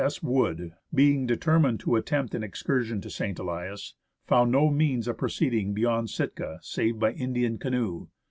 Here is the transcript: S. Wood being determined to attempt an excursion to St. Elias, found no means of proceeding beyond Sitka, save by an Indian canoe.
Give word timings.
S. 0.03 0.23
Wood 0.23 0.73
being 0.91 1.27
determined 1.27 1.79
to 1.81 1.95
attempt 1.95 2.33
an 2.33 2.41
excursion 2.41 3.01
to 3.01 3.09
St. 3.11 3.37
Elias, 3.37 3.93
found 4.25 4.51
no 4.51 4.71
means 4.71 5.07
of 5.07 5.19
proceeding 5.19 5.75
beyond 5.75 6.09
Sitka, 6.09 6.57
save 6.63 6.97
by 6.97 7.11
an 7.11 7.17
Indian 7.17 7.59
canoe. 7.59 8.07